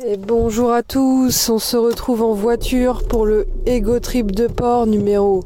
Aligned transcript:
Et 0.00 0.16
bonjour 0.16 0.72
à 0.72 0.82
tous, 0.82 1.50
on 1.50 1.58
se 1.58 1.76
retrouve 1.76 2.22
en 2.22 2.32
voiture 2.32 3.02
pour 3.06 3.26
le 3.26 3.46
Ego 3.66 4.00
Trip 4.00 4.32
de 4.32 4.46
port 4.46 4.86
numéro 4.86 5.44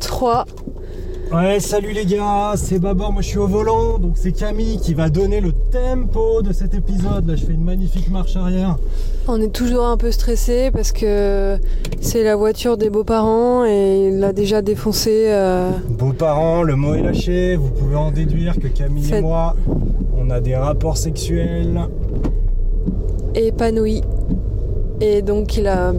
3. 0.00 0.44
Ouais, 1.32 1.58
salut 1.60 1.92
les 1.92 2.06
gars, 2.06 2.54
c'est 2.56 2.78
Babor, 2.78 3.12
moi 3.12 3.20
je 3.20 3.28
suis 3.28 3.38
au 3.38 3.46
volant, 3.48 3.98
donc 3.98 4.12
c'est 4.14 4.32
Camille 4.32 4.78
qui 4.78 4.94
va 4.94 5.10
donner 5.10 5.40
le 5.42 5.52
tempo 5.52 6.40
de 6.42 6.52
cet 6.52 6.74
épisode. 6.74 7.26
Là, 7.28 7.34
je 7.36 7.44
fais 7.44 7.52
une 7.52 7.64
magnifique 7.64 8.08
marche 8.10 8.36
arrière. 8.36 8.76
On 9.26 9.38
est 9.42 9.52
toujours 9.52 9.84
un 9.86 9.96
peu 9.98 10.10
stressé 10.10 10.70
parce 10.72 10.92
que 10.92 11.58
c'est 12.00 12.22
la 12.22 12.36
voiture 12.36 12.78
des 12.78 12.88
beaux-parents 12.88 13.66
et 13.66 14.08
il 14.08 14.20
l'a 14.20 14.32
déjà 14.32 14.62
défoncé. 14.62 15.24
euh, 15.28 15.70
Beaux-parents, 15.90 16.62
le 16.62 16.76
mot 16.76 16.94
est 16.94 17.02
lâché, 17.02 17.56
vous 17.56 17.68
pouvez 17.70 17.96
en 17.96 18.10
déduire 18.10 18.54
que 18.58 18.68
Camille 18.68 19.12
et 19.12 19.20
moi, 19.20 19.54
on 20.16 20.30
a 20.30 20.40
des 20.40 20.56
rapports 20.56 20.96
sexuels. 20.96 21.78
Épanoui. 23.46 24.02
Et 25.00 25.22
donc 25.22 25.56
il 25.56 25.66
a. 25.66 25.92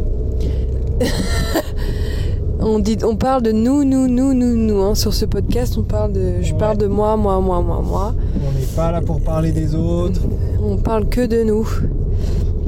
on, 2.59 2.79
dit, 2.79 2.97
on 3.03 3.15
parle 3.15 3.41
de 3.41 3.51
nous, 3.51 3.83
nous, 3.83 4.07
nous, 4.07 4.33
nous, 4.33 4.55
nous. 4.57 4.81
hein. 4.81 4.95
Sur 4.95 5.13
ce 5.13 5.25
podcast, 5.25 5.75
on 5.77 5.83
parle 5.83 6.11
de. 6.13 6.33
Je 6.41 6.51
Ouais. 6.53 6.59
parle 6.59 6.77
de 6.77 6.87
moi, 6.87 7.15
moi, 7.17 7.39
moi, 7.39 7.61
moi, 7.61 7.81
moi. 7.85 8.13
On 8.35 8.59
n'est 8.59 8.65
pas 8.75 8.91
là 8.91 9.01
pour 9.01 9.21
parler 9.21 9.51
des 9.51 9.75
autres. 9.75 10.21
On 10.63 10.77
parle 10.77 11.07
que 11.07 11.25
de 11.25 11.43
nous. 11.43 11.67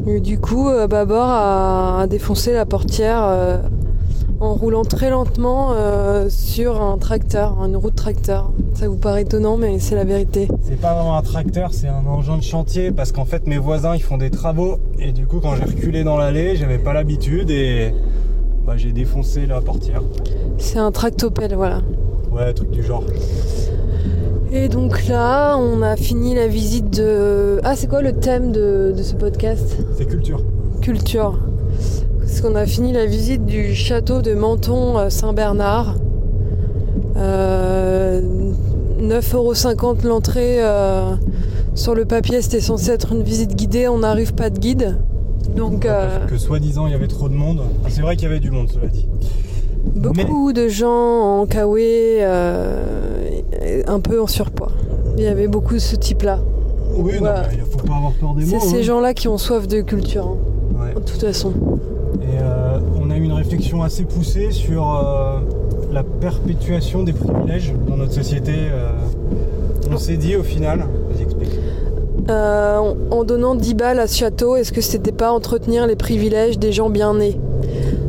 Et 0.08 0.20
du 0.20 0.40
coup, 0.40 0.70
euh, 0.70 0.88
Babor 0.88 1.22
a, 1.24 2.02
a 2.02 2.08
défoncé 2.08 2.54
la 2.54 2.66
portière 2.66 3.22
euh, 3.24 3.58
en 4.42 4.56
roulant 4.56 4.84
très 4.84 5.12
lentement 5.12 5.74
euh, 5.74 6.28
sur 6.28 6.82
un 6.82 6.98
tracteur, 6.98 7.64
une 7.64 7.78
route 7.78 7.96
tracteur. 7.96 8.52
Ça 8.74 8.88
vous 8.88 8.98
paraît 8.98 9.22
étonnant, 9.22 9.56
mais 9.56 9.78
c'est 9.78 9.96
la 9.96 10.04
vérité. 10.04 10.48
C'est 10.64 10.82
pas 10.82 10.96
vraiment 10.96 11.16
un 11.16 11.22
tracteur, 11.22 11.74
c'est 11.74 11.88
un 11.88 12.06
engin 12.08 12.38
de 12.38 12.44
chantier 12.44 12.92
parce 12.92 13.12
qu'en 13.12 13.26
fait 13.26 13.46
mes 13.46 13.60
voisins 13.60 13.96
ils 13.96 14.02
font 14.02 14.18
des 14.18 14.32
travaux 14.32 14.80
et 14.98 15.12
du 15.12 15.28
coup 15.28 15.40
quand 15.40 15.56
j'ai 15.56 15.64
reculé 15.64 16.04
dans 16.04 16.18
l'allée, 16.18 16.56
j'avais 16.56 16.80
pas 16.80 16.92
l'habitude 16.92 17.52
et 17.52 17.94
bah, 18.66 18.74
j'ai 18.78 18.92
défoncé 18.92 19.46
la 19.46 19.62
portière. 19.62 20.02
C'est 20.58 20.80
un 20.80 20.92
tractopelle, 20.92 21.54
voilà. 21.54 21.82
Ouais, 22.32 22.52
truc 22.54 22.72
du 22.72 22.82
genre. 22.82 23.04
Et 24.52 24.70
donc 24.70 25.08
là, 25.08 25.56
on 25.56 25.84
a 25.84 25.96
fini 25.96 26.34
la 26.36 26.48
visite 26.48 26.90
de... 26.90 27.60
Ah, 27.64 27.76
c'est 27.76 27.88
quoi 27.88 28.02
le 28.02 28.14
thème 28.14 28.52
de, 28.52 28.94
de 28.98 29.04
ce 29.04 29.16
podcast? 29.16 29.78
C'est 29.96 30.06
culture. 30.06 30.42
Culture. 30.82 31.40
Parce 32.32 32.40
qu'on 32.40 32.56
a 32.56 32.66
fini 32.66 32.94
la 32.94 33.06
visite 33.06 33.46
du 33.46 33.76
château 33.76 34.22
de 34.22 34.34
Menton 34.34 34.98
euh, 34.98 35.10
Saint-Bernard. 35.10 35.96
Euh, 37.18 38.22
9,50€ 39.02 40.08
l'entrée. 40.08 40.64
euh, 40.64 41.12
sur 41.76 41.94
le 41.94 42.06
papier, 42.06 42.42
c'était 42.42 42.62
censé 42.62 42.92
être 42.92 43.12
une 43.12 43.22
visite 43.24 43.54
guidée. 43.58 43.90
On 43.90 43.98
n'arrive 43.98 44.34
pas 44.34 44.50
de 44.50 44.58
guide. 44.58 44.96
Donc, 45.58 45.86
euh, 45.86 46.26
Que 46.28 46.38
soi-disant 46.38 46.88
il 46.88 46.92
y 46.94 46.96
avait 46.96 47.10
trop 47.10 47.28
de 47.28 47.34
monde. 47.34 47.64
Ah, 47.84 47.88
C'est 47.90 48.02
vrai 48.02 48.16
qu'il 48.16 48.30
y 48.30 48.32
avait 48.32 48.40
du 48.40 48.50
monde, 48.50 48.70
cela 48.74 48.88
dit. 48.88 49.06
beaucoup 49.94 50.54
de 50.54 50.70
gens 50.70 51.42
en 51.42 51.46
kawé, 51.48 52.24
un 52.24 54.00
peu 54.00 54.22
en 54.22 54.28
surpoids. 54.28 54.72
Il 55.18 55.24
y 55.24 55.28
avait 55.28 55.50
beaucoup 55.50 55.74
de 55.74 55.80
ce 55.80 55.98
type-là. 55.98 56.40
Oui, 56.96 57.12
non, 57.16 57.20
Voilà. 57.20 57.44
mais 57.52 57.56
il 57.58 57.62
faut 57.70 57.86
pas 57.86 57.96
avoir 57.98 58.14
peur 58.14 58.34
des 58.36 58.46
C'est 58.46 58.56
mots. 58.56 58.62
ces 58.62 58.78
hein. 58.78 58.82
gens-là 58.84 59.14
qui 59.14 59.28
ont 59.28 59.38
soif 59.38 59.68
de 59.68 59.82
culture, 59.82 60.28
hein, 60.28 60.82
Ouais. 60.82 60.94
de 60.96 61.00
toute 61.02 61.20
façon. 61.22 61.52
Et 62.22 62.38
euh, 62.42 62.80
on 63.02 63.10
a 63.10 63.18
eu 63.18 63.22
une 63.24 63.34
réflexion 63.34 63.84
assez 63.84 64.04
poussée 64.04 64.52
sur 64.52 64.96
euh, 64.96 65.40
la 65.92 66.04
perpétuation 66.04 67.04
des 67.04 67.14
privilèges 67.14 67.74
dans 67.88 67.98
notre 67.98 68.14
société. 68.14 68.54
euh. 68.56 68.92
on 69.92 69.98
s'est 69.98 70.18
dit 70.18 70.36
au 70.36 70.44
final. 70.44 70.80
Vas-y, 71.10 71.24
explique. 71.24 71.52
En- 72.30 73.24
donnant 73.24 73.56
10 73.56 73.76
balles 73.76 74.00
à 74.00 74.08
ce 74.08 74.18
château, 74.18 74.56
est-ce 74.56 74.72
que 74.72 74.82
c'était 74.82 75.12
pas 75.12 75.32
entretenir 75.32 75.86
les 75.86 75.96
privilèges 75.96 76.58
des 76.58 76.72
gens 76.72 76.90
bien 76.90 77.14
nés? 77.14 77.40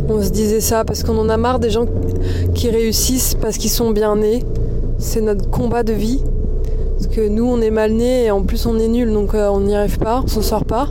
On 0.09 0.23
se 0.23 0.31
disait 0.31 0.61
ça 0.61 0.85
parce 0.85 1.03
qu'on 1.05 1.19
en 1.19 1.29
a 1.29 1.37
marre 1.37 1.59
des 1.59 1.71
gens 1.71 1.85
qui 2.55 2.71
réussissent 2.71 3.35
parce 3.35 3.57
qu'ils 3.59 3.71
sont 3.71 3.91
bien 3.91 4.17
nés. 4.17 4.43
C'est 4.99 5.21
notre 5.21 5.49
combat 5.51 5.83
de 5.83 5.93
vie. 5.93 6.23
Parce 6.97 7.07
que 7.15 7.29
nous, 7.29 7.45
on 7.45 7.61
est 7.61 7.71
mal 7.71 7.93
nés 7.93 8.25
et 8.27 8.31
en 8.31 8.43
plus, 8.43 8.65
on 8.67 8.79
est 8.79 8.89
nuls, 8.89 9.13
donc 9.13 9.35
euh, 9.35 9.49
on 9.49 9.61
n'y 9.61 9.75
arrive 9.75 9.99
pas, 9.99 10.21
on 10.25 10.29
s'en 10.29 10.41
sort 10.43 10.65
pas. 10.65 10.89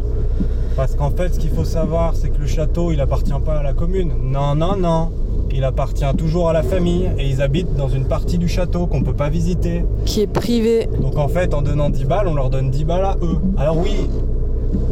Parce 0.76 0.94
qu'en 0.96 1.10
fait, 1.12 1.34
ce 1.34 1.40
qu'il 1.40 1.50
faut 1.52 1.64
savoir, 1.64 2.14
c'est 2.16 2.30
château, 2.52 2.92
il 2.92 3.00
appartient 3.00 3.32
pas 3.44 3.60
à 3.60 3.64
la 3.64 3.74
commune. 3.74 4.12
Non, 4.22 4.56
non, 4.56 4.76
non. 4.76 5.10
Il 5.54 5.64
appartient 5.64 6.06
toujours 6.18 6.50
à 6.50 6.54
la 6.54 6.64
famille 6.64 7.10
et 7.18 7.28
ils 7.28 7.42
habitent 7.42 7.76
dans 7.76 7.90
une 7.90 8.06
partie 8.06 8.38
du 8.38 8.48
château 8.48 8.88
qu'on 8.88 9.04
peut 9.04 9.14
pas 9.14 9.30
visiter. 9.30 9.84
Qui 10.06 10.22
est 10.22 10.28
privé. 10.28 10.88
Donc 11.02 11.18
en 11.18 11.28
fait, 11.28 11.54
en 11.54 11.62
donnant 11.62 11.90
10 11.90 12.06
balles, 12.06 12.28
on 12.28 12.36
leur 12.36 12.50
donne 12.50 12.70
10 12.70 12.86
balles 12.86 13.06
à 13.06 13.18
eux. 13.22 13.38
Alors 13.58 13.78
oui, 13.78 14.08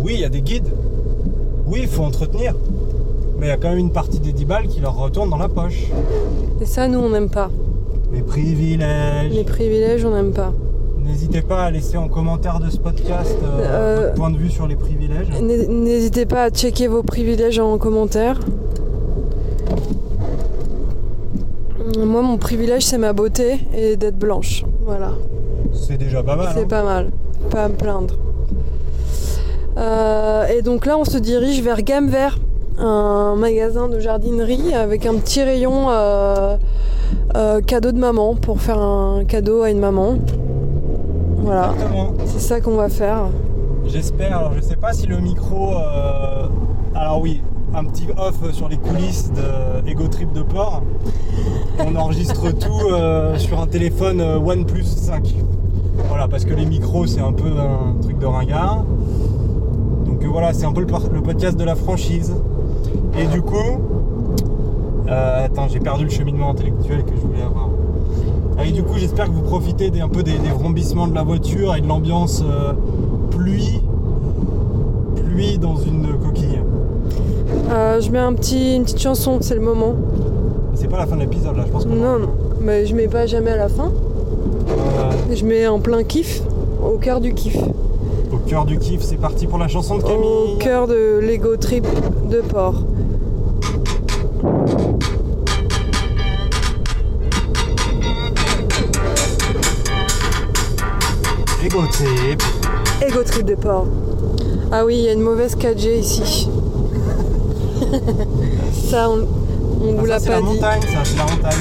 oui, 0.03 0.13
il 0.15 0.21
y 0.21 0.25
a 0.25 0.29
des 0.29 0.41
guides. 0.41 0.69
Oui, 1.67 1.81
il 1.83 1.87
faut 1.87 2.03
entretenir. 2.03 2.55
Mais 3.37 3.47
il 3.47 3.49
y 3.49 3.53
a 3.53 3.57
quand 3.57 3.69
même 3.69 3.77
une 3.77 3.91
partie 3.91 4.19
des 4.19 4.33
10 4.33 4.45
balles 4.45 4.67
qui 4.67 4.79
leur 4.79 4.97
retourne 4.97 5.29
dans 5.29 5.37
la 5.37 5.49
poche. 5.49 5.87
Et 6.61 6.65
ça, 6.65 6.87
nous, 6.87 6.99
on 6.99 7.09
n'aime 7.09 7.29
pas. 7.29 7.49
Les 8.11 8.21
privilèges. 8.21 9.31
Les 9.31 9.43
privilèges, 9.43 10.03
on 10.03 10.13
n'aime 10.13 10.33
pas. 10.33 10.51
N'hésitez 11.09 11.41
pas 11.41 11.63
à 11.63 11.71
laisser 11.71 11.97
en 11.97 12.07
commentaire 12.07 12.59
de 12.59 12.69
ce 12.69 12.77
podcast 12.77 13.35
euh, 13.43 13.61
Euh, 13.61 14.01
votre 14.03 14.13
point 14.15 14.29
de 14.29 14.37
vue 14.37 14.49
sur 14.49 14.67
les 14.67 14.75
privilèges. 14.75 15.27
N'hé- 15.41 15.67
N'hésitez 15.67 16.25
pas 16.27 16.43
à 16.43 16.49
checker 16.51 16.87
vos 16.87 17.01
privilèges 17.03 17.57
en 17.59 17.77
commentaire. 17.79 18.39
Moi, 21.97 22.21
mon 22.21 22.37
privilège, 22.37 22.85
c'est 22.85 22.97
ma 22.99 23.13
beauté 23.13 23.59
et 23.75 23.95
d'être 23.97 24.17
blanche. 24.17 24.63
Voilà, 24.85 25.11
C'est 25.73 25.97
déjà 25.97 26.21
pas 26.21 26.35
mal. 26.35 26.49
c'est 26.53 26.61
hein. 26.63 26.67
pas 26.69 26.83
mal. 26.83 27.09
Pas 27.49 27.63
à 27.65 27.69
me 27.69 27.73
plaindre. 27.75 28.13
Euh, 29.77 30.45
et 30.47 30.61
donc 30.61 30.85
là, 30.85 30.97
on 30.97 31.05
se 31.05 31.17
dirige 31.17 31.61
vers 31.63 31.81
Gamme 31.81 32.09
Vert, 32.09 32.37
un 32.77 33.35
magasin 33.35 33.87
de 33.89 33.99
jardinerie 33.99 34.73
avec 34.75 35.05
un 35.05 35.15
petit 35.15 35.41
rayon 35.41 35.87
euh, 35.89 36.57
euh, 37.35 37.61
cadeau 37.61 37.91
de 37.91 37.97
maman 37.99 38.35
pour 38.35 38.61
faire 38.61 38.79
un 38.79 39.23
cadeau 39.25 39.63
à 39.63 39.71
une 39.71 39.79
maman. 39.79 40.17
Voilà, 41.49 41.73
c'est 42.27 42.39
ça 42.41 42.61
qu'on 42.61 42.75
va 42.75 42.89
faire. 42.89 43.23
J'espère. 43.87 44.37
Alors 44.37 44.53
je 44.55 44.61
sais 44.61 44.75
pas 44.75 44.93
si 44.93 45.07
le 45.07 45.17
micro. 45.17 45.73
euh, 45.79 46.45
Alors 46.93 47.19
oui, 47.21 47.41
un 47.73 47.85
petit 47.85 48.05
off 48.19 48.35
sur 48.53 48.69
les 48.69 48.77
coulisses 48.77 49.31
de 49.31 49.89
Ego 49.89 50.07
Trip 50.09 50.31
de 50.31 50.43
port. 50.43 50.83
On 51.79 51.95
enregistre 51.95 52.51
tout 52.59 52.91
euh, 52.91 53.35
sur 53.39 53.59
un 53.59 53.65
téléphone 53.65 54.21
euh, 54.21 54.38
OnePlus 54.38 54.83
5. 54.83 55.33
Voilà, 56.07 56.27
parce 56.27 56.45
que 56.45 56.53
les 56.53 56.67
micros 56.67 57.07
c'est 57.07 57.21
un 57.21 57.33
peu 57.33 57.49
un 57.49 57.99
truc 57.99 58.19
de 58.19 58.27
ringard. 58.27 58.83
Donc 60.05 60.23
voilà, 60.25 60.53
c'est 60.53 60.65
un 60.65 60.71
peu 60.71 60.81
le, 60.81 61.21
podcast 61.23 61.57
de 61.57 61.63
la 61.63 61.73
franchise. 61.73 62.35
Et 63.17 63.25
du 63.25 63.41
coup, 63.41 63.79
euh, 65.07 65.45
attends, 65.45 65.67
j'ai 65.67 65.79
perdu 65.79 66.03
le 66.03 66.11
cheminement 66.11 66.51
intellectuel 66.51 67.03
que 67.05 67.15
je 67.15 67.21
voulais 67.21 67.41
avoir. 67.41 67.69
Et 68.65 68.71
du 68.71 68.83
coup, 68.83 68.97
j'espère 68.97 69.25
que 69.25 69.31
vous 69.31 69.41
profitez 69.41 69.89
des, 69.89 70.01
un 70.01 70.09
peu 70.09 70.21
des, 70.23 70.37
des 70.37 70.49
vrombissements 70.49 71.07
de 71.07 71.15
la 71.15 71.23
voiture 71.23 71.75
et 71.75 71.81
de 71.81 71.87
l'ambiance 71.87 72.43
euh, 72.45 72.73
pluie, 73.31 73.79
pluie 75.15 75.57
dans 75.57 75.77
une 75.77 76.07
coquille. 76.23 76.59
Euh, 77.71 78.01
je 78.01 78.11
mets 78.11 78.19
un 78.19 78.33
petit, 78.33 78.75
une 78.75 78.83
petite 78.83 78.99
chanson, 79.01 79.37
c'est 79.41 79.55
le 79.55 79.61
moment. 79.61 79.95
C'est 80.75 80.87
pas 80.89 80.97
la 80.97 81.07
fin 81.07 81.15
de 81.15 81.21
l'épisode 81.21 81.55
là, 81.55 81.63
je 81.65 81.71
pense 81.71 81.85
Non, 81.85 82.19
non, 82.19 82.29
mais 82.61 82.85
je 82.85 82.95
mets 82.95 83.07
pas 83.07 83.25
jamais 83.25 83.51
à 83.51 83.57
la 83.57 83.69
fin. 83.69 83.91
Euh, 84.69 85.35
Je 85.35 85.45
mets 85.45 85.67
en 85.67 85.79
plein 85.79 86.03
kiff, 86.03 86.41
au 86.83 86.97
cœur 86.97 87.21
du 87.21 87.33
kiff, 87.33 87.57
au 88.31 88.37
cœur 88.49 88.65
du 88.65 88.77
kiff, 88.77 89.01
c'est 89.01 89.17
parti 89.17 89.47
pour 89.47 89.57
la 89.57 89.67
chanson 89.67 89.97
de 89.97 90.03
Camille. 90.03 90.53
au 90.55 90.57
cœur 90.57 90.87
de 90.87 91.19
l'ego 91.21 91.55
trip 91.57 91.85
de 92.29 92.41
port. 92.41 92.75
Ego 101.69 101.85
Trip. 101.91 102.41
Ego 103.00 103.24
trip 103.24 103.46
de 103.46 103.53
port. 103.56 103.85
Ah 104.72 104.84
oui, 104.85 104.96
il 104.97 105.03
y 105.03 105.09
a 105.09 105.13
une 105.13 105.22
mauvaise 105.22 105.56
4G 105.56 106.00
ici. 106.00 106.50
ça, 108.89 109.07
on, 109.07 109.27
on 109.80 109.94
vous 109.94 110.06
Ah, 110.06 110.07
l'a 110.07 110.19
ça, 110.19 110.25
c'est 110.25 110.30
pas 110.31 110.36
la 110.36 110.42
dit. 110.42 110.45
montagne, 110.48 110.81
ça, 110.81 110.88
c'est 111.04 111.16
la 111.16 111.24
montagne. 111.25 111.60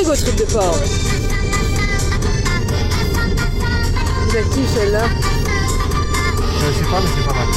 Ego 0.00 0.12
trip 0.14 0.36
de 0.36 0.44
la 4.32 4.42
kiffe 4.42 4.74
celle-là? 4.76 5.02
Euh, 5.02 5.08
je 6.60 6.78
sais 6.78 6.84
pas, 6.88 7.00
mais 7.00 7.10
c'est 7.16 7.26
pas 7.26 7.34
mal. 7.34 7.48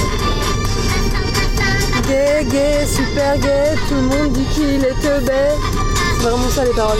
Gay, 2.07 2.45
gay, 2.51 2.85
super 2.87 3.37
gay, 3.37 3.75
tout 3.87 3.93
le 3.93 4.01
monde 4.01 4.31
dit 4.33 4.45
qu'il 4.55 4.83
est 4.83 4.99
teubé. 5.03 5.53
C'est 6.17 6.23
vraiment 6.23 6.49
ça 6.49 6.63
les 6.65 6.71
paroles. 6.71 6.97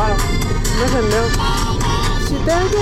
Moi 0.00 0.86
j'aime 0.90 1.08
bien. 1.08 1.24
Super 2.26 2.58
gay. 2.70 2.78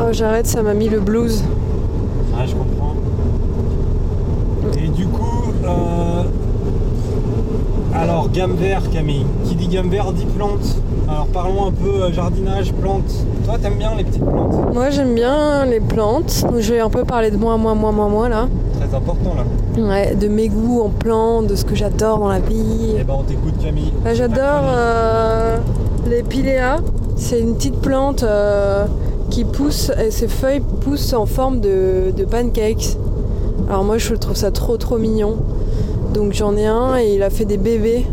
Oh 0.00 0.12
j'arrête, 0.12 0.46
ça 0.46 0.62
m'a 0.62 0.72
mis 0.72 0.88
le 0.88 1.00
blues. 1.00 1.42
Ouais, 2.32 2.46
je 2.46 2.54
comprends. 2.54 2.94
Et 4.78 4.88
du 4.88 5.06
coup, 5.06 5.52
euh, 5.62 6.22
alors 7.94 8.30
gamme 8.30 8.54
vert, 8.54 8.88
Camille. 8.90 9.26
Qui 9.44 9.54
dit 9.54 9.68
gamme 9.68 9.90
vert 9.90 10.12
dit 10.12 10.24
plante. 10.24 10.78
Alors 11.10 11.26
parlons 11.26 11.66
un 11.66 11.72
peu 11.72 12.04
euh, 12.04 12.12
jardinage, 12.12 12.72
plantes. 12.72 13.26
Toi, 13.44 13.58
t'aimes 13.60 13.76
bien 13.76 13.94
les 13.96 14.04
petites 14.04 14.24
plantes? 14.24 14.72
Moi 14.72 14.88
j'aime 14.88 15.14
bien 15.14 15.66
les 15.66 15.80
plantes. 15.80 16.42
Donc, 16.44 16.60
je 16.60 16.72
vais 16.72 16.80
un 16.80 16.88
peu 16.88 17.04
parler 17.04 17.30
de 17.30 17.36
moi, 17.36 17.58
moi, 17.58 17.74
moi, 17.74 17.92
moi, 17.92 18.08
moi 18.08 18.28
là. 18.30 18.48
Très 18.88 18.96
important 18.96 19.34
là. 19.34 19.82
Ouais, 19.82 20.14
de 20.14 20.28
mes 20.28 20.48
goûts 20.48 20.80
en 20.80 20.88
plantes, 20.88 21.46
de 21.46 21.56
ce 21.56 21.64
que 21.64 21.74
j'adore 21.74 22.18
dans 22.18 22.28
la 22.28 22.40
vie. 22.40 22.94
Eh 22.98 23.04
ben, 23.04 23.14
on 23.18 23.22
t'écoute, 23.22 23.54
Camille. 23.62 23.92
Bah, 24.04 24.14
j'adore 24.14 24.64
euh, 24.64 25.58
les 26.08 26.22
piléas. 26.22 26.78
C'est 27.16 27.40
une 27.40 27.54
petite 27.54 27.80
plante 27.80 28.22
euh, 28.22 28.86
qui 29.30 29.44
pousse 29.44 29.90
et 30.02 30.10
ses 30.10 30.28
feuilles 30.28 30.62
poussent 30.80 31.12
en 31.12 31.26
forme 31.26 31.60
de, 31.60 32.12
de 32.16 32.24
pancakes. 32.24 32.96
Alors 33.68 33.84
moi 33.84 33.98
je 33.98 34.14
trouve 34.14 34.36
ça 34.36 34.50
trop 34.50 34.76
trop 34.76 34.98
mignon. 34.98 35.36
Donc 36.14 36.32
j'en 36.32 36.56
ai 36.56 36.66
un 36.66 36.96
et 36.96 37.14
il 37.14 37.22
a 37.22 37.30
fait 37.30 37.44
des 37.44 37.58
bébés. 37.58 38.06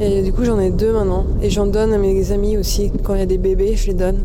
Et 0.00 0.22
du 0.22 0.32
coup 0.32 0.44
j'en 0.44 0.58
ai 0.58 0.70
deux 0.70 0.92
maintenant. 0.92 1.24
Et 1.42 1.50
j'en 1.50 1.66
donne 1.66 1.92
à 1.92 1.98
mes 1.98 2.32
amis 2.32 2.56
aussi. 2.56 2.90
Quand 3.04 3.14
il 3.14 3.20
y 3.20 3.22
a 3.22 3.26
des 3.26 3.38
bébés, 3.38 3.76
je 3.76 3.88
les 3.88 3.94
donne. 3.94 4.20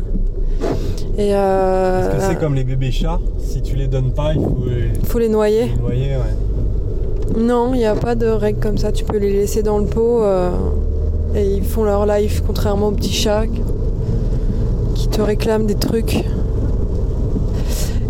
Et 1.18 1.34
euh, 1.34 2.00
Est-ce 2.00 2.16
que 2.16 2.22
c'est 2.32 2.38
comme 2.38 2.54
les 2.54 2.62
bébés 2.62 2.92
chats 2.92 3.18
Si 3.40 3.60
tu 3.60 3.74
les 3.74 3.88
donnes 3.88 4.12
pas, 4.12 4.34
il 4.34 4.40
faut 4.40 4.64
les 4.66 4.92
faut 5.04 5.18
les 5.18 5.28
noyer. 5.28 5.66
les 5.66 5.82
noyer, 5.82 6.16
ouais. 6.16 7.40
Non, 7.40 7.74
il 7.74 7.78
n'y 7.78 7.86
a 7.86 7.96
pas 7.96 8.14
de 8.14 8.26
règle 8.26 8.60
comme 8.60 8.78
ça. 8.78 8.92
Tu 8.92 9.04
peux 9.04 9.18
les 9.18 9.32
laisser 9.32 9.64
dans 9.64 9.78
le 9.78 9.86
pot 9.86 10.22
euh, 10.22 10.50
et 11.34 11.44
ils 11.44 11.64
font 11.64 11.82
leur 11.82 12.06
life, 12.06 12.42
contrairement 12.46 12.88
aux 12.88 12.92
petits 12.92 13.12
chats 13.12 13.44
qui 14.94 15.08
te 15.08 15.20
réclament 15.20 15.66
des 15.66 15.74
trucs. 15.74 16.24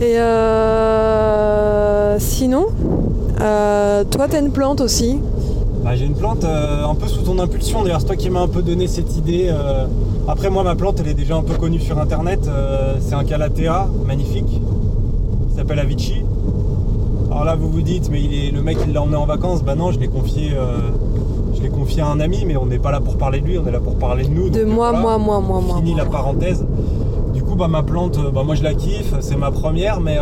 Et 0.01 0.19
euh, 0.19 2.17
sinon, 2.19 2.67
euh, 3.41 4.05
toi, 4.05 4.27
t'as 4.31 4.41
une 4.41 4.53
plante 4.53 4.83
aussi? 4.83 5.19
Bah, 5.89 5.97
j'ai 5.97 6.05
une 6.05 6.15
plante 6.15 6.45
euh, 6.45 6.85
un 6.85 6.95
peu 6.95 7.07
sous 7.07 7.23
ton 7.23 7.39
impulsion. 7.39 7.83
D'ailleurs, 7.83 8.01
c'est 8.03 8.09
toi 8.09 8.17
qui 8.17 8.29
m'as 8.29 8.43
un 8.43 8.47
peu 8.47 8.61
donné 8.61 8.87
cette 8.89 9.17
idée. 9.17 9.47
euh. 9.49 9.87
Après, 10.29 10.51
moi, 10.51 10.63
ma 10.63 10.75
plante, 10.75 11.01
elle 11.01 11.09
est 11.09 11.15
déjà 11.15 11.35
un 11.35 11.43
peu 11.43 11.55
connue 11.55 11.81
sur 11.81 11.99
internet. 11.99 12.41
Euh, 12.47 12.97
c'est 13.01 13.15
un 13.15 13.25
calathea 13.25 13.89
magnifique. 14.07 14.61
Il 15.49 15.57
s'appelle 15.57 15.79
Avicii. 15.79 16.27
Alors 17.31 17.45
là, 17.45 17.57
vous 17.57 17.71
vous 17.71 17.81
dites, 17.81 18.11
mais 18.11 18.23
il 18.23 18.35
est, 18.35 18.51
le 18.51 18.61
mec, 18.61 18.77
il 18.87 18.93
l'a 18.93 19.01
emmené 19.01 19.17
en 19.17 19.25
vacances. 19.25 19.63
Bah 19.63 19.77
non, 19.77 19.91
je 19.91 19.99
l'ai 19.99 20.09
confié, 20.09 20.53
je 21.57 21.63
l'ai 21.63 21.71
confié 21.71 22.03
à 22.03 22.09
un 22.09 22.21
ami, 22.21 22.45
mais 22.47 22.59
on 22.59 22.67
n'est 22.67 22.79
pas 22.79 22.91
là 22.91 23.01
pour 23.01 23.17
parler 23.17 23.41
de 23.41 23.47
lui, 23.47 23.57
on 23.59 23.67
est 23.67 23.73
là 23.73 23.81
pour 23.81 23.97
parler 23.97 24.25
de 24.25 24.31
nous. 24.31 24.51
De 24.51 24.65
moi, 24.65 24.91
voilà. 24.91 25.01
moi, 25.01 25.19
moi, 25.19 25.41
moi, 25.41 25.61
moi. 25.63 25.77
Fini 25.79 25.95
moi, 25.95 26.05
la 26.05 26.11
parenthèse. 26.11 26.67
Du 27.33 27.43
coup, 27.43 27.55
bah, 27.55 27.69
ma 27.69 27.83
plante, 27.83 28.19
bah, 28.35 28.43
moi 28.45 28.55
je 28.57 28.63
la 28.63 28.75
kiffe, 28.75 29.15
c'est 29.21 29.37
ma 29.37 29.51
première, 29.51 30.01
mais 30.01 30.19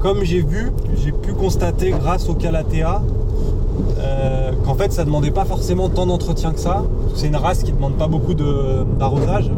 comme 0.00 0.24
j'ai 0.24 0.40
vu, 0.40 0.72
j'ai 1.04 1.12
pu 1.12 1.34
constater 1.34 1.90
grâce 1.90 2.26
au 2.30 2.34
Calathea 2.34 3.02
euh, 3.98 4.52
qu'en 4.64 4.74
fait 4.74 4.92
ça 4.92 5.04
demandait 5.04 5.30
pas 5.30 5.44
forcément 5.44 5.88
tant 5.88 6.06
d'entretien 6.06 6.52
que 6.52 6.60
ça. 6.60 6.84
C'est 7.14 7.26
une 7.28 7.36
race 7.36 7.62
qui 7.62 7.72
demande 7.72 7.94
pas 7.94 8.06
beaucoup 8.08 8.34
d'arrosage. 8.34 9.50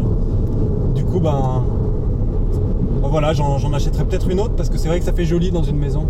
Du 0.94 1.04
coup, 1.04 1.20
ben, 1.20 1.62
ben 3.02 3.08
voilà, 3.08 3.32
j'en 3.32 3.72
achèterai 3.72 4.04
peut-être 4.04 4.28
une 4.28 4.40
autre 4.40 4.54
parce 4.56 4.68
que 4.68 4.78
c'est 4.78 4.88
vrai 4.88 4.98
que 4.98 5.04
ça 5.04 5.12
fait 5.12 5.24
joli 5.24 5.50
dans 5.50 5.62
une 5.62 5.78
maison 5.78 6.06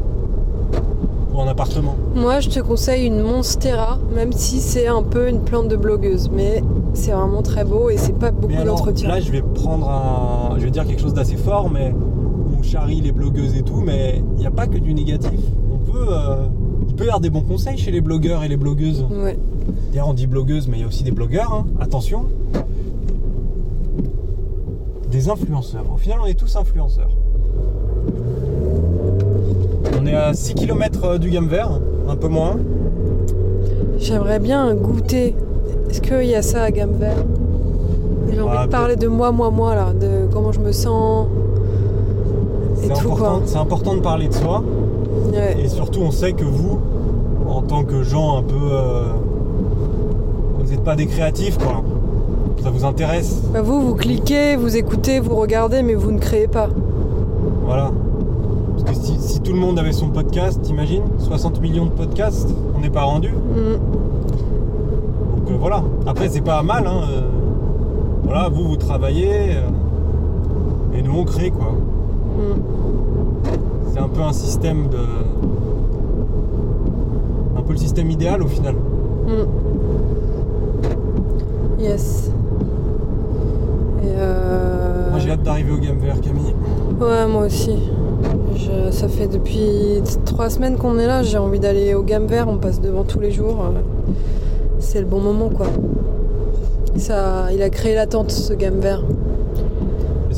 ou 1.34 1.40
un 1.40 1.46
appartement. 1.48 1.94
Moi, 2.14 2.40
je 2.40 2.48
te 2.48 2.60
conseille 2.60 3.06
une 3.06 3.20
Monstera, 3.20 3.98
même 4.14 4.32
si 4.32 4.60
c'est 4.60 4.86
un 4.88 5.02
peu 5.02 5.28
une 5.28 5.40
plante 5.40 5.68
de 5.68 5.76
blogueuse. 5.76 6.30
Mais 6.34 6.62
c'est 6.94 7.12
vraiment 7.12 7.42
très 7.42 7.64
beau 7.64 7.90
et 7.90 7.96
c'est 7.96 8.18
pas 8.18 8.30
beaucoup 8.30 8.64
d'entretien. 8.64 9.08
là, 9.08 9.20
je 9.20 9.30
vais 9.30 9.42
prendre 9.42 9.88
un. 9.88 10.58
Je 10.58 10.64
vais 10.64 10.70
dire 10.70 10.86
quelque 10.86 11.00
chose 11.02 11.14
d'assez 11.14 11.36
fort, 11.36 11.70
mais 11.70 11.94
on 12.58 12.62
charrie 12.62 13.00
les 13.00 13.12
blogueuses 13.12 13.54
et 13.56 13.62
tout, 13.62 13.80
mais 13.84 14.22
il 14.36 14.40
n'y 14.40 14.46
a 14.46 14.50
pas 14.50 14.66
que 14.66 14.78
du 14.78 14.94
négatif. 14.94 15.38
On 15.72 15.78
peut. 15.78 16.06
euh, 16.10 16.46
Il 16.86 16.94
peut 16.94 17.04
y 17.04 17.08
avoir 17.08 17.20
des 17.20 17.30
bons 17.30 17.40
conseils 17.42 17.78
chez 17.78 17.90
les 17.90 18.00
blogueurs 18.00 18.44
et 18.44 18.48
les 18.48 18.56
blogueuses. 18.56 19.04
Ouais. 19.10 19.38
D'ailleurs, 19.92 20.08
on 20.08 20.14
dit 20.14 20.26
blogueuse, 20.26 20.68
mais 20.68 20.78
il 20.78 20.80
y 20.80 20.84
a 20.84 20.86
aussi 20.86 21.02
des 21.04 21.10
blogueurs, 21.10 21.52
hein. 21.52 21.66
attention. 21.80 22.26
Des 25.10 25.28
influenceurs. 25.30 25.84
Au 25.92 25.96
final, 25.96 26.18
on 26.22 26.26
est 26.26 26.34
tous 26.38 26.54
influenceurs. 26.56 27.10
On 30.00 30.06
est 30.06 30.14
à 30.14 30.34
6 30.34 30.54
km 30.54 31.18
du 31.18 31.30
gamme 31.30 31.48
vert, 31.48 31.80
un 32.08 32.16
peu 32.16 32.28
moins. 32.28 32.56
J'aimerais 33.98 34.38
bien 34.38 34.74
goûter. 34.74 35.34
Est-ce 35.90 36.00
qu'il 36.02 36.24
y 36.28 36.34
a 36.34 36.42
ça 36.42 36.62
à 36.64 36.70
gamme 36.70 36.92
vert? 36.92 37.24
J'ai 38.30 38.40
envie 38.40 38.56
Ah, 38.58 38.66
de 38.66 38.70
parler 38.70 38.96
de 38.96 39.08
moi, 39.08 39.32
moi, 39.32 39.50
moi, 39.50 39.74
là, 39.74 39.92
de 39.98 40.30
comment 40.32 40.52
je 40.52 40.60
me 40.60 40.72
sens. 40.72 41.26
Important, 42.84 43.40
c'est 43.44 43.56
important 43.56 43.94
de 43.94 44.00
parler 44.00 44.28
de 44.28 44.34
soi. 44.34 44.62
Ouais. 45.32 45.56
Et 45.64 45.68
surtout, 45.68 46.00
on 46.00 46.10
sait 46.10 46.32
que 46.32 46.44
vous, 46.44 46.78
en 47.48 47.62
tant 47.62 47.84
que 47.84 48.02
gens 48.02 48.38
un 48.38 48.42
peu. 48.42 48.54
euh, 48.72 49.02
vous 50.58 50.70
n'êtes 50.70 50.82
pas 50.84 50.96
des 50.96 51.06
créatifs, 51.06 51.58
quoi. 51.58 51.82
Ça 52.62 52.70
vous 52.70 52.84
intéresse. 52.84 53.40
Bah, 53.52 53.62
vous, 53.62 53.80
vous 53.80 53.94
cliquez, 53.94 54.56
vous 54.56 54.76
écoutez, 54.76 55.20
vous 55.20 55.36
regardez, 55.36 55.82
mais 55.82 55.94
vous 55.94 56.10
ne 56.12 56.18
créez 56.18 56.48
pas. 56.48 56.68
Voilà. 57.64 57.90
Parce 58.84 58.90
que 58.98 59.04
si, 59.04 59.16
si 59.20 59.40
tout 59.40 59.52
le 59.52 59.58
monde 59.58 59.78
avait 59.78 59.92
son 59.92 60.08
podcast, 60.08 60.60
t'imagines 60.62 61.04
60 61.18 61.60
millions 61.60 61.84
de 61.86 61.90
podcasts, 61.90 62.48
on 62.76 62.80
n'est 62.80 62.90
pas 62.90 63.02
rendu. 63.02 63.28
Mm. 63.28 63.74
Donc 65.36 65.50
euh, 65.50 65.56
voilà. 65.58 65.82
Après, 66.06 66.28
c'est 66.28 66.40
pas 66.40 66.62
mal. 66.62 66.86
Hein. 66.86 67.00
euh, 67.10 67.20
voilà, 68.24 68.48
vous, 68.48 68.64
vous 68.64 68.76
travaillez. 68.76 69.52
et 70.94 71.02
nous, 71.02 71.14
on 71.18 71.24
crée, 71.24 71.50
quoi. 71.50 71.72
Mm. 71.72 72.60
C'est 73.98 74.04
un 74.04 74.08
peu 74.08 74.20
un 74.22 74.32
système 74.32 74.88
de. 74.90 74.98
Un 77.58 77.62
peu 77.62 77.72
le 77.72 77.78
système 77.78 78.08
idéal 78.12 78.42
au 78.44 78.46
final. 78.46 78.74
Mm. 79.26 79.32
Yes. 81.82 82.30
Et 84.04 84.06
euh... 84.16 85.10
Moi, 85.10 85.18
j'ai 85.18 85.32
hâte 85.32 85.42
d'arriver 85.42 85.72
au 85.72 85.78
Game 85.78 85.98
Vert, 85.98 86.20
Camille. 86.20 86.54
Ouais, 87.00 87.26
moi 87.26 87.46
aussi. 87.46 87.76
Je- 88.54 88.92
ça 88.92 89.08
fait 89.08 89.26
depuis 89.26 90.00
trois 90.24 90.48
semaines 90.48 90.76
qu'on 90.76 90.96
est 90.98 91.06
là, 91.08 91.22
j'ai 91.24 91.38
envie 91.38 91.58
d'aller 91.60 91.94
au 91.94 92.02
gamme 92.02 92.26
vert, 92.26 92.46
on 92.48 92.58
passe 92.58 92.80
devant 92.80 93.02
tous 93.02 93.18
les 93.20 93.32
jours. 93.32 93.64
euh, 93.64 93.80
C'est 94.78 95.00
le 95.00 95.06
bon 95.06 95.20
moment 95.20 95.48
quoi. 95.48 95.66
Ça, 96.96 97.52
il 97.52 97.62
a 97.62 97.70
créé 97.70 97.94
l'attente 97.96 98.30
ce 98.30 98.52
gamme 98.54 98.78
vert. 98.80 99.02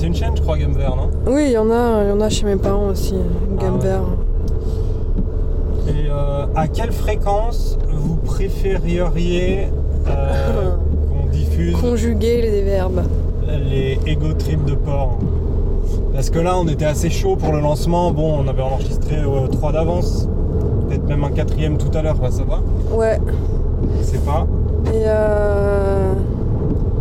C'est 0.00 0.06
une 0.06 0.14
chaîne, 0.14 0.34
je 0.34 0.40
crois, 0.40 0.56
Game 0.56 0.72
Vert, 0.72 0.96
non 0.96 1.10
Oui, 1.26 1.42
il 1.48 1.52
y 1.52 1.58
en 1.58 1.70
a, 1.70 2.04
y 2.04 2.10
en 2.10 2.22
a 2.22 2.30
chez 2.30 2.46
mes 2.46 2.56
parents 2.56 2.86
aussi, 2.86 3.16
gamme 3.58 3.76
Ah 3.80 3.84
vert. 3.84 4.02
Et 5.88 6.08
euh, 6.08 6.46
à 6.56 6.68
quelle 6.68 6.90
fréquence 6.90 7.78
vous 7.92 8.16
préféreriez 8.16 9.68
euh, 10.08 10.70
qu'on 11.10 11.26
diffuse 11.30 11.76
Conjuguer 11.76 12.40
les 12.40 12.62
verbes. 12.62 13.02
les 13.46 13.98
ego 14.06 14.32
trips 14.32 14.64
de 14.64 14.74
porc 14.74 15.18
Parce 16.14 16.30
que 16.30 16.38
là, 16.38 16.56
on 16.58 16.66
était 16.66 16.86
assez 16.86 17.10
chaud 17.10 17.36
pour 17.36 17.52
le 17.52 17.60
lancement. 17.60 18.10
Bon, 18.10 18.38
on 18.42 18.48
avait 18.48 18.62
enregistré 18.62 19.16
euh, 19.18 19.48
trois 19.48 19.72
d'avance. 19.72 20.30
Peut-être 20.88 21.06
même 21.06 21.24
un 21.24 21.30
quatrième 21.30 21.76
tout 21.76 21.90
à 21.92 22.00
l'heure, 22.00 22.16
bah, 22.16 22.30
ça 22.30 22.44
va. 22.44 22.62
Ouais. 22.96 23.20
Je 23.98 24.02
sais 24.02 24.18
pas. 24.20 24.46
Et 24.94 25.02
euh... 25.04 26.14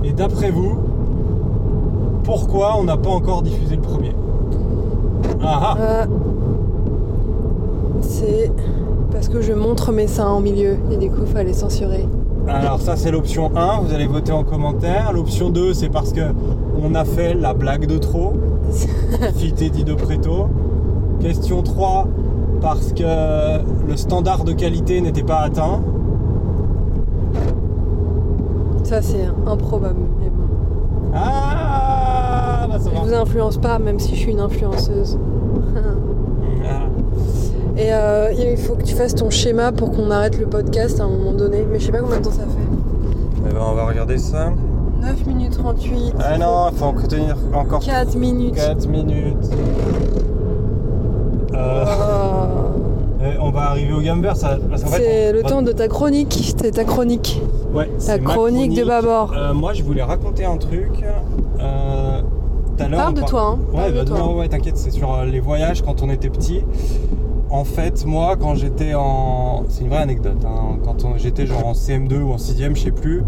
Et 0.03 0.11
d'après 0.11 0.51
vous, 0.51 0.88
pourquoi 2.29 2.77
on 2.77 2.83
n'a 2.83 2.95
pas 2.95 3.09
encore 3.09 3.41
diffusé 3.41 3.75
le 3.75 3.81
premier 3.81 4.11
Ah 5.41 5.59
ah 5.63 5.77
euh, 5.79 6.05
C'est 8.01 8.51
parce 9.11 9.29
que 9.29 9.41
je 9.41 9.51
montre 9.51 9.91
mes 9.91 10.05
seins 10.05 10.27
en 10.27 10.39
milieu 10.39 10.77
et 10.91 10.97
du 10.97 11.09
coup 11.09 11.25
fallait 11.25 11.53
censurer. 11.53 12.07
Alors 12.47 12.79
ça 12.81 12.95
c'est 12.97 13.09
l'option 13.09 13.49
1, 13.55 13.79
vous 13.79 13.95
allez 13.95 14.05
voter 14.05 14.31
en 14.31 14.43
commentaire. 14.43 15.11
L'option 15.11 15.49
2 15.49 15.73
c'est 15.73 15.89
parce 15.89 16.13
que 16.13 16.21
on 16.79 16.93
a 16.93 17.03
fait 17.03 17.33
la 17.33 17.55
blague 17.55 17.87
de 17.87 17.97
trop. 17.97 18.33
Fit 19.37 19.53
dit 19.53 19.83
de 19.83 19.95
Préto. 19.95 20.49
Question 21.21 21.63
3 21.63 22.07
parce 22.61 22.93
que 22.93 23.87
le 23.87 23.97
standard 23.97 24.43
de 24.43 24.53
qualité 24.53 25.01
n'était 25.01 25.23
pas 25.23 25.39
atteint. 25.39 25.81
Ça 28.83 29.01
c'est 29.01 29.25
improbable. 29.47 30.05
Mais 30.19 30.29
bon. 30.29 30.43
Ah 31.15 31.68
ça 32.79 32.89
Je 32.93 32.99
vous 33.09 33.13
influence 33.13 33.57
pas 33.57 33.79
même 33.79 33.99
si 33.99 34.15
je 34.15 34.19
suis 34.19 34.31
une 34.31 34.39
influenceuse. 34.39 35.17
Ah. 36.65 36.85
Et 37.77 37.93
euh, 37.93 38.31
il 38.37 38.57
faut 38.57 38.75
que 38.75 38.83
tu 38.83 38.93
fasses 38.95 39.15
ton 39.15 39.29
schéma 39.29 39.71
pour 39.71 39.91
qu'on 39.91 40.11
arrête 40.11 40.37
le 40.39 40.45
podcast 40.47 40.99
à 40.99 41.03
un 41.03 41.09
moment 41.09 41.31
donné. 41.33 41.65
Mais 41.71 41.79
je 41.79 41.85
sais 41.85 41.91
pas 41.91 41.99
combien 41.99 42.17
de 42.19 42.23
temps 42.23 42.31
ça 42.31 42.41
fait. 42.43 43.47
Eh 43.49 43.53
ben, 43.53 43.61
on 43.61 43.73
va 43.73 43.85
regarder 43.85 44.17
ça. 44.17 44.51
9 45.01 45.25
minutes 45.27 45.57
38. 45.57 46.13
Ah 46.19 46.37
non, 46.37 46.67
il 46.71 46.77
faut 46.77 46.85
en 46.85 46.93
tenir 46.93 47.37
encore 47.53 47.79
4 47.79 48.15
minutes. 48.17 48.55
4 48.55 48.87
minutes. 48.87 49.49
Euh, 51.55 51.85
Oh. 51.85 53.23
eh, 53.23 53.37
on 53.41 53.49
va 53.51 53.61
arriver 53.69 53.93
au 53.93 54.01
gamme 54.01 54.21
vert, 54.21 54.35
ça. 54.35 54.57
C'est 54.75 55.29
on 55.29 55.33
le 55.33 55.43
temps 55.43 55.61
de 55.61 55.71
ta 55.71 55.87
chronique. 55.87 56.53
C'est 56.57 56.71
ta 56.71 56.83
chronique. 56.83 57.41
Ouais, 57.73 57.89
ma 58.07 58.19
chronique 58.19 58.73
de 58.75 58.83
Babord. 58.83 59.33
Euh, 59.37 59.53
moi, 59.53 59.73
je 59.73 59.83
voulais 59.83 60.03
raconter 60.03 60.43
un 60.45 60.57
truc. 60.57 61.03
Tout 62.79 62.85
à 62.85 62.87
l'heure. 62.89 62.99
Parle 62.99 63.13
de 63.13 63.19
par- 63.21 63.29
toi, 63.29 63.41
hein. 63.41 63.59
Ouais, 63.71 63.77
Parle 63.79 63.91
de 63.93 63.97
bah, 63.99 64.05
toi. 64.05 64.17
non, 64.19 64.37
ouais, 64.37 64.47
t'inquiète, 64.47 64.77
c'est 64.77 64.91
sur 64.91 65.13
euh, 65.13 65.25
les 65.25 65.39
voyages 65.39 65.81
quand 65.81 66.01
on 66.01 66.09
était 66.09 66.29
petit. 66.29 66.61
En 67.49 67.63
fait, 67.63 68.05
moi, 68.05 68.35
quand 68.39 68.55
j'étais 68.55 68.93
en. 68.93 69.63
C'est 69.69 69.81
une 69.83 69.89
vraie 69.89 69.97
anecdote. 70.03 70.37
hein. 70.45 70.77
Quand 70.83 71.03
on- 71.05 71.17
j'étais 71.17 71.45
genre 71.45 71.65
en 71.65 71.73
CM2 71.73 72.21
ou 72.21 72.31
en 72.31 72.37
6ème, 72.37 72.75
je 72.75 72.83
sais 72.83 72.91
plus, 72.91 73.23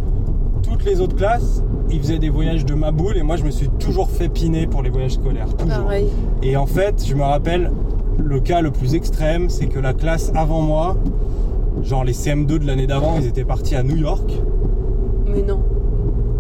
toutes 0.62 0.86
les 0.86 1.02
autres 1.02 1.16
classes, 1.16 1.64
ils 1.90 2.00
faisaient 2.00 2.20
des 2.20 2.30
voyages 2.30 2.64
de 2.66 2.74
ma 2.76 2.92
boule 2.92 3.18
et 3.18 3.24
moi, 3.24 3.36
je 3.36 3.44
me 3.44 3.50
suis 3.52 3.68
toujours 3.80 4.10
fait 4.10 4.30
piner 4.30 4.68
pour 4.68 4.84
les 4.84 4.90
voyages 4.92 5.14
scolaires. 5.14 5.48
Toujours. 5.58 5.84
Pareil. 5.84 6.08
Et 6.44 6.56
en 6.56 6.68
fait, 6.68 7.04
je 7.06 7.16
me 7.16 7.24
rappelle, 7.24 7.72
le 8.24 8.40
cas 8.40 8.62
le 8.62 8.70
plus 8.72 8.94
extrême, 8.94 9.50
c'est 9.50 9.66
que 9.66 9.80
la 9.80 9.94
classe 9.94 10.32
avant 10.36 10.62
moi, 10.62 10.96
genre 11.82 12.04
les 12.04 12.14
CM2 12.14 12.60
de 12.60 12.68
l'année 12.68 12.86
d'avant, 12.88 13.16
ils 13.20 13.26
étaient 13.26 13.44
partis 13.44 13.76
à 13.76 13.82
New 13.84 13.96
York. 13.98 14.32
Mais 15.28 15.42
non. 15.42 15.60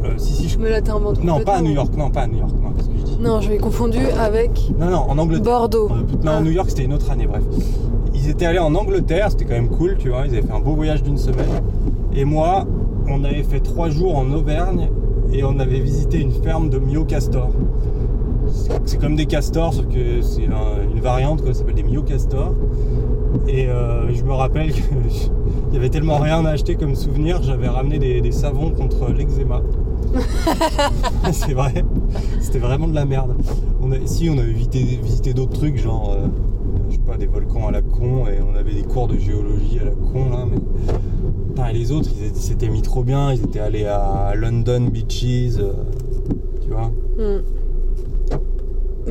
Euh, 0.04 0.10
si, 0.18 0.34
si, 0.34 0.50
je... 0.50 0.58
Mais 0.60 0.70
là, 0.70 0.82
t'inventes 0.82 1.24
Non, 1.24 1.40
pas 1.42 1.56
à. 1.58 1.62
New 1.62 1.72
York, 1.72 1.96
non, 1.98 2.10
pas 2.10 2.22
à 2.22 2.28
New 2.28 2.38
York, 2.40 2.54
non, 3.22 3.42
je 3.42 3.50
l'ai 3.50 3.58
confondu 3.58 4.00
avec 4.20 4.52
Non, 4.80 4.90
non, 4.90 5.06
en 5.10 5.18
Angleterre. 5.18 5.44
Bordeaux. 5.54 5.90
Euh, 5.92 6.02
Non, 6.24 6.32
Ah. 6.38 6.42
New 6.42 6.52
York, 6.52 6.70
c'était 6.70 6.84
une 6.86 6.94
autre 6.94 7.10
année, 7.12 7.28
bref. 7.28 7.44
Ils 8.14 8.30
étaient 8.30 8.46
allés 8.46 8.60
en 8.60 8.74
Angleterre, 8.76 9.28
c'était 9.32 9.46
quand 9.46 9.54
même 9.54 9.70
cool, 9.70 9.96
tu 9.98 10.10
vois. 10.10 10.26
Ils 10.28 10.34
avaient 10.38 10.42
fait 10.48 10.54
un 10.54 10.60
beau 10.60 10.74
voyage 10.76 11.04
d'une 11.04 11.18
semaine. 11.18 11.62
Et 12.14 12.26
moi, 12.26 12.66
on 13.08 13.24
avait 13.24 13.44
fait 13.44 13.60
trois 13.62 13.90
jours 13.90 14.18
en 14.18 14.30
Auvergne 14.32 14.90
et 15.34 15.44
on 15.44 15.60
avait 15.60 15.80
visité 15.80 16.20
une 16.20 16.32
ferme 16.32 16.70
de 16.70 16.78
myocastors. 16.80 17.52
C'est- 18.48 18.72
C'est 18.86 19.00
comme 19.00 19.16
des 19.16 19.28
castors, 19.28 19.74
sauf 19.74 19.86
que 19.88 20.22
c'est 20.22 20.46
un- 20.48 20.92
une 20.94 21.00
variante, 21.02 21.42
quoi. 21.42 21.54
Ça 21.54 21.60
s'appelle 21.60 21.76
des 21.76 21.84
myocastors. 21.84 22.54
Et 23.48 23.68
euh, 23.70 24.14
je 24.14 24.24
me 24.24 24.34
rappelle 24.34 24.72
qu'il 24.74 24.84
y 25.74 25.78
avait 25.78 25.90
tellement 25.90 26.18
rien 26.18 26.44
à 26.46 26.50
acheter 26.50 26.76
comme 26.76 26.96
souvenir, 26.96 27.42
j'avais 27.44 27.70
ramené 27.70 27.98
des, 27.98 28.20
des 28.20 28.32
savons 28.32 28.72
contre 28.72 29.10
l'eczéma. 29.12 29.62
c'est 31.32 31.54
vrai, 31.54 31.84
c'était 32.42 32.60
vraiment 32.60 32.88
de 32.88 32.96
la 32.96 33.06
merde. 33.06 33.36
On 33.82 33.92
a, 33.92 33.96
si 34.06 34.30
on 34.30 34.38
avait 34.38 34.52
visité, 34.52 34.80
visité 35.02 35.34
d'autres 35.34 35.54
trucs, 35.54 35.78
genre, 35.78 36.12
euh, 36.16 36.28
je 36.90 36.96
sais 36.96 37.02
pas, 37.02 37.18
des 37.18 37.26
volcans 37.28 37.68
à 37.68 37.72
la 37.72 37.82
con, 37.82 38.26
et 38.28 38.40
on 38.42 38.56
avait 38.58 38.74
des 38.74 38.84
cours 38.84 39.08
de 39.08 39.18
géologie 39.18 39.80
à 39.82 39.86
la 39.86 39.92
con, 39.92 40.30
là, 40.32 40.46
mais. 40.50 40.58
Putain, 41.50 41.68
et 41.70 41.74
les 41.74 41.92
autres, 41.92 42.10
ils 42.16 42.26
étaient- 42.26 42.38
ils 42.38 42.42
s'étaient 42.42 42.70
mis 42.70 42.82
trop 42.82 43.04
bien, 43.04 43.34
ils 43.34 43.44
étaient 43.44 43.60
allés 43.60 43.86
à 43.86 44.34
London 44.36 44.82
Beaches, 44.92 45.58
euh, 45.60 45.74
tu 46.62 46.70
vois. 46.70 46.92
Hmm. 47.18 47.42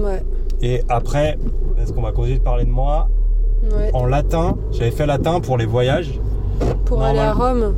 Ouais. 0.01 0.23
Et 0.63 0.83
après, 0.89 1.39
parce 1.77 1.93
qu'on 1.93 2.03
va 2.03 2.13
continuer 2.13 2.39
de 2.39 2.43
parler 2.45 2.65
de 2.65 2.71
moi, 2.71 3.09
Ouais. 3.77 3.91
en 3.93 4.07
latin, 4.07 4.57
j'avais 4.73 4.91
fait 4.91 5.05
latin 5.07 5.41
pour 5.41 5.59
les 5.59 5.67
voyages. 5.67 6.19
Pour 6.87 7.03
aller 7.03 7.19
à 7.19 7.33
Rome. 7.35 7.75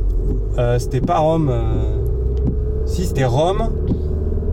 Euh, 0.57 0.79
c'était 0.79 1.01
pas 1.01 1.19
Rome. 1.19 1.51
Si, 2.93 3.05
c'était 3.05 3.25
Rome, 3.25 3.71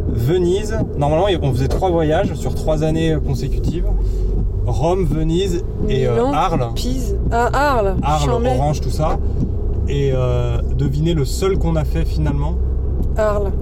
Venise. 0.09 0.79
Normalement, 0.97 1.27
on 1.43 1.53
faisait 1.53 1.69
trois 1.69 1.91
voyages 1.91 2.33
sur 2.33 2.55
trois 2.55 2.83
années 2.85 3.19
consécutives. 3.23 3.85
Rome, 4.65 5.05
Venise 5.05 5.63
et 5.91 6.07
euh, 6.07 6.25
Arles. 6.25 6.71
Pise. 6.75 7.19
Ah, 7.31 7.51
Arles. 7.53 7.97
Arles. 8.03 8.47
Orange, 8.47 8.81
tout 8.81 8.89
ça. 8.89 9.19
Et 9.89 10.13
euh, 10.15 10.63
devinez 10.75 11.13
le 11.13 11.27
seul 11.27 11.59
qu'on 11.59 11.77
a 11.77 11.85
fait 11.85 12.07
finalement? 12.07 12.55
Arles. 13.19 13.53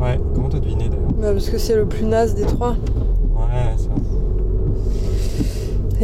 Ouais, 0.00 0.18
comment 0.34 0.48
t'as 0.48 0.58
deviné 0.58 0.88
d'ailleurs? 0.88 1.12
Bah, 1.16 1.32
parce 1.32 1.48
que 1.48 1.58
c'est 1.58 1.76
le 1.76 1.86
plus 1.86 2.04
naze 2.04 2.34
des 2.34 2.42
trois. 2.42 2.70
Ouais, 3.36 3.76
ça. 3.76 3.90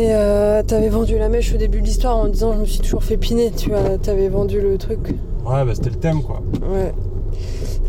Et 0.00 0.14
euh, 0.14 0.62
t'avais 0.62 0.88
vendu 0.88 1.18
la 1.18 1.28
mèche 1.28 1.52
au 1.52 1.56
début 1.56 1.80
de 1.80 1.86
l'histoire 1.86 2.16
en 2.16 2.28
disant 2.28 2.52
je 2.54 2.60
me 2.60 2.66
suis 2.66 2.78
toujours 2.78 3.02
fait 3.02 3.16
piner. 3.16 3.50
Tu 3.50 3.70
vois, 3.70 3.98
t'avais 4.00 4.28
vendu 4.28 4.60
le 4.60 4.78
truc. 4.78 5.00
Ouais, 5.44 5.64
bah 5.64 5.72
c'était 5.74 5.90
le 5.90 5.96
thème 5.96 6.22
quoi. 6.22 6.40
Ouais. 6.72 6.94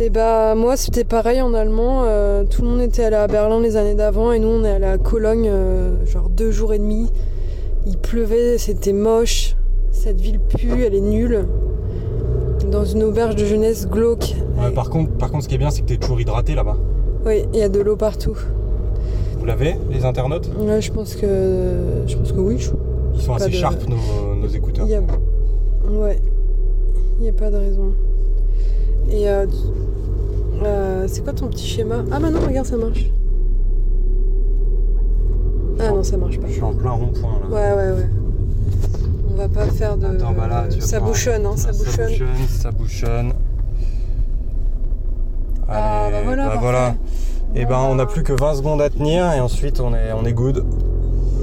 Et 0.03 0.09
bah 0.09 0.55
moi 0.55 0.77
c'était 0.77 1.03
pareil 1.03 1.41
en 1.41 1.53
allemand. 1.53 2.05
euh, 2.05 2.43
tout 2.43 2.63
le 2.63 2.69
monde 2.69 2.81
était 2.81 3.03
allé 3.03 3.17
à 3.17 3.27
Berlin 3.27 3.59
les 3.61 3.77
années 3.77 3.93
d'avant 3.93 4.31
et 4.31 4.39
nous 4.39 4.47
on 4.47 4.63
est 4.63 4.71
allé 4.71 4.85
à 4.85 4.97
Cologne 4.97 5.47
euh, 5.47 6.03
genre 6.07 6.27
deux 6.29 6.49
jours 6.49 6.73
et 6.73 6.79
demi. 6.79 7.11
Il 7.85 7.97
pleuvait, 7.97 8.57
c'était 8.57 8.93
moche. 8.93 9.55
Cette 9.91 10.19
ville 10.19 10.39
pue, 10.39 10.83
elle 10.83 10.95
est 10.95 11.01
nulle. 11.01 11.45
Dans 12.71 12.83
une 12.85 13.03
auberge 13.03 13.35
de 13.35 13.45
jeunesse 13.45 13.87
glauque. 13.87 14.33
Par, 14.73 14.89
contre, 14.89 15.11
par 15.11 15.29
contre, 15.29 15.43
ce 15.43 15.49
qui 15.49 15.55
est 15.55 15.57
bien, 15.59 15.69
c'est 15.71 15.81
que 15.81 15.87
t'es 15.87 15.97
toujours 15.97 16.19
hydraté 16.21 16.55
là-bas. 16.55 16.77
Oui, 17.25 17.43
il 17.53 17.59
y 17.59 17.63
a 17.63 17.69
de 17.69 17.79
l'eau 17.81 17.95
partout. 17.95 18.37
Vous 19.37 19.45
l'avez, 19.45 19.75
les 19.91 20.05
internautes? 20.05 20.49
Ouais, 20.59 20.81
je 20.81 20.91
pense 20.91 21.15
que 21.15 21.27
je 22.07 22.15
pense 22.17 22.31
que 22.31 22.39
oui. 22.39 22.57
je- 22.59 22.71
Ils 23.15 23.21
sont 23.21 23.33
assez 23.33 23.49
de- 23.49 23.55
sharp, 23.55 23.77
nos, 23.87 24.35
nos 24.35 24.47
écouteurs. 24.47 24.87
Y 24.87 24.95
a... 24.95 25.01
Ouais, 25.91 26.17
il 27.19 27.23
n'y 27.23 27.29
a 27.29 27.33
pas 27.33 27.51
de 27.51 27.57
raison. 27.57 27.93
Et 29.11 29.27
euh, 29.27 29.45
euh, 30.63 31.05
c'est 31.07 31.23
quoi 31.23 31.33
ton 31.33 31.47
petit 31.47 31.65
schéma 31.67 32.03
Ah 32.11 32.19
bah 32.19 32.29
non, 32.29 32.39
regarde, 32.39 32.65
ça 32.67 32.77
marche. 32.77 33.05
Ah 35.79 35.89
non, 35.89 36.03
ça 36.03 36.17
marche 36.17 36.39
pas. 36.39 36.47
Je 36.47 36.53
suis 36.53 36.61
en 36.63 36.73
plein 36.73 36.91
rond-point 36.91 37.39
là. 37.41 37.47
Ouais, 37.49 37.75
ouais, 37.83 37.91
ouais. 37.97 38.09
On 39.31 39.35
va 39.35 39.47
pas 39.47 39.65
faire 39.67 39.97
de... 39.97 40.05
Attends, 40.05 40.33
bah 40.33 40.47
là, 40.47 40.65
tu 40.69 40.79
vas 40.79 40.85
ça 40.85 40.99
pas- 40.99 41.05
bouchonne, 41.07 41.45
hein, 41.45 41.53
ça 41.55 41.71
bouchonne. 41.71 41.93
Ça 41.95 42.03
bouchonne, 42.07 42.47
ça 42.49 42.71
bouchonne. 42.71 43.33
Ah, 45.67 46.09
bah 46.11 46.17
voilà, 46.25 46.49
parfait. 46.49 46.95
Et 47.55 47.65
ben, 47.65 47.79
on 47.79 47.95
n'a 47.95 48.05
plus 48.05 48.23
que 48.23 48.33
20 48.33 48.55
secondes 48.55 48.81
à 48.81 48.89
tenir 48.89 49.31
et 49.33 49.39
ensuite 49.39 49.79
on 49.79 49.93
est, 49.93 50.11
on 50.13 50.25
est 50.25 50.33
good. 50.33 50.65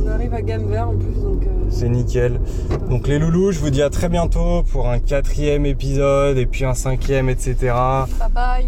On 0.04 0.08
arrive 0.08 0.32
à 0.34 0.40
gamme 0.42 0.66
vert 0.68 0.88
en 0.90 0.94
plus, 0.96 1.14
donc... 1.22 1.42
euh, 1.44 1.66
C'est 1.70 1.88
nickel. 1.88 2.40
Donc 2.88 3.08
les 3.08 3.18
loulous, 3.18 3.52
je 3.52 3.58
vous 3.58 3.70
dis 3.70 3.82
à 3.82 3.90
très 3.90 4.08
bientôt 4.08 4.62
pour 4.70 4.88
un 4.88 5.00
quatrième 5.00 5.66
épisode 5.66 6.38
et 6.38 6.46
puis 6.46 6.64
un 6.64 6.74
cinquième, 6.74 7.28
etc. 7.28 7.56
Bye 7.62 8.06
bye, 8.34 8.66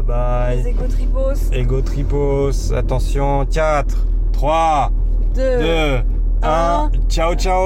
Bye 0.00 0.06
bye. 0.06 0.56
les 0.56 0.70
égo-tripos. 0.70 1.52
Ego 1.52 1.82
tripos. 1.82 2.72
Attention. 2.72 3.44
4, 3.46 3.96
3, 4.32 4.90
2, 5.34 6.04
1. 6.42 6.48
un. 6.48 6.90
Ciao, 7.08 7.34
ciao. 7.34 7.58